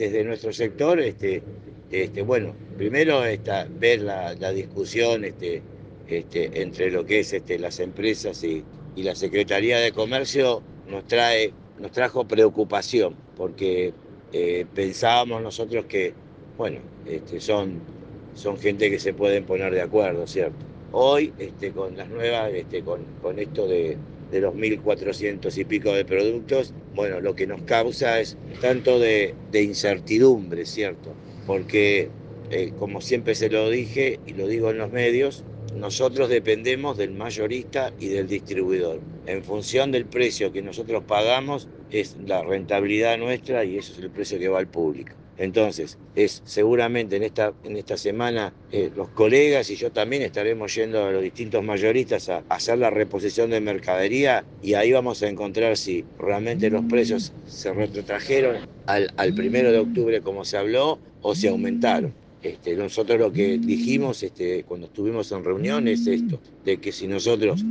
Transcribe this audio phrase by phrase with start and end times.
[0.00, 1.42] desde nuestro sector, este,
[1.90, 5.60] este, bueno, primero esta, ver la, discusión este,
[6.08, 8.64] este, entre lo que es este, las empresas y,
[8.96, 13.94] la Secretaría de Comercio nos, trae, nos trajo preocupación, porque
[14.32, 16.12] eh, pensábamos nosotros que,
[16.58, 17.80] bueno, este, son,
[18.34, 20.66] son gente que se pueden poner de acuerdo, ¿cierto?
[20.92, 23.96] Hoy, este, con las nuevas, este, con, con esto de,
[24.30, 29.34] de los 1.400 y pico de productos, bueno, lo que nos causa es tanto de,
[29.52, 31.12] incertidumbre, ¿cierto?
[31.46, 32.08] Porque,
[32.50, 35.44] eh, como siempre se lo dije y lo digo en los medios,
[35.76, 39.00] nosotros dependemos del mayorista y del distribuidor.
[39.26, 44.10] En función del precio que nosotros pagamos es la rentabilidad nuestra y eso es el
[44.10, 45.12] precio que va al público.
[45.40, 50.74] Entonces, es seguramente en esta, en esta semana eh, los colegas y yo también estaremos
[50.74, 55.28] yendo a los distintos mayoristas a, hacer la reposición de mercadería y ahí vamos a
[55.28, 61.34] encontrar si realmente los precios se retrotrajeron al, primero de octubre como se habló o
[61.34, 62.12] se aumentaron.
[62.42, 67.06] Este, nosotros lo que dijimos este, cuando estuvimos en reunión es esto, de que si
[67.06, 67.64] nosotros,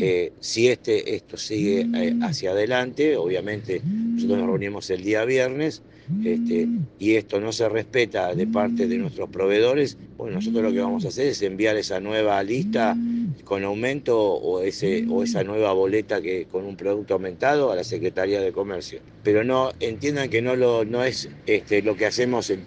[0.00, 5.82] eh, si este, esto sigue eh, hacia adelante, obviamente nosotros nos reunimos el día viernes,
[6.24, 6.68] este,
[6.98, 11.04] y esto no se respeta de parte de nuestros proveedores, bueno, nosotros lo que vamos
[11.04, 12.96] a hacer es enviar esa nueva lista
[13.44, 17.84] con aumento o, ese, o esa nueva boleta que con un producto aumentado a la
[17.84, 19.00] Secretaría de Comercio.
[19.22, 22.58] Pero no entiendan que no, lo, no es este, lo que hacemos eh,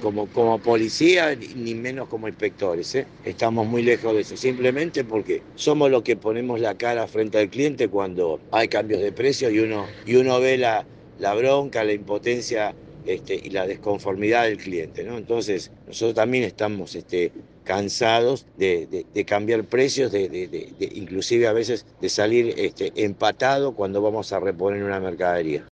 [0.00, 2.94] como, como policía ni menos como inspectores.
[2.94, 3.06] ¿eh?
[3.24, 7.50] Estamos muy lejos de eso, simplemente porque somos los que ponemos la cara frente al
[7.50, 10.86] cliente cuando hay cambios de precio y uno, y uno ve la,
[11.18, 12.74] la bronca, la impotencia
[13.06, 15.04] este, y la desconformidad del cliente.
[15.04, 15.16] ¿no?
[15.16, 17.32] Entonces, nosotros también estamos este,
[17.64, 24.40] cansados de, cambiar precios, de, inclusive a veces de salir este, empatado cuando vamos a
[24.40, 25.66] reponer una mercadería.